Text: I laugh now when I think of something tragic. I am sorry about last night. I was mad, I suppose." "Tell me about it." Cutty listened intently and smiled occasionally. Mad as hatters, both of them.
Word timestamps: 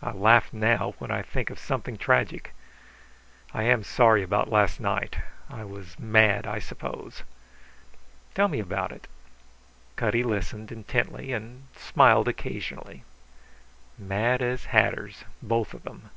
I 0.00 0.12
laugh 0.12 0.52
now 0.52 0.94
when 0.98 1.10
I 1.10 1.22
think 1.22 1.50
of 1.50 1.58
something 1.58 1.96
tragic. 1.98 2.54
I 3.52 3.64
am 3.64 3.82
sorry 3.82 4.22
about 4.22 4.48
last 4.48 4.78
night. 4.78 5.18
I 5.50 5.64
was 5.64 5.98
mad, 5.98 6.46
I 6.46 6.60
suppose." 6.60 7.24
"Tell 8.36 8.46
me 8.46 8.60
about 8.60 8.92
it." 8.92 9.08
Cutty 9.96 10.22
listened 10.22 10.70
intently 10.70 11.32
and 11.32 11.64
smiled 11.74 12.28
occasionally. 12.28 13.02
Mad 13.98 14.40
as 14.40 14.66
hatters, 14.66 15.24
both 15.42 15.74
of 15.74 15.82
them. 15.82 16.10